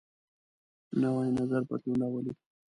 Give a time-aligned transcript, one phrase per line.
[1.01, 2.33] نوی نظر بدلون راولي